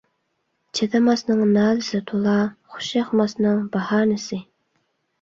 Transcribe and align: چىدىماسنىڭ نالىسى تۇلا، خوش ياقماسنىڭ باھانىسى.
چىدىماسنىڭ 0.79 1.43
نالىسى 1.59 2.03
تۇلا، 2.13 2.35
خوش 2.75 2.91
ياقماسنىڭ 3.01 3.65
باھانىسى. 3.79 4.45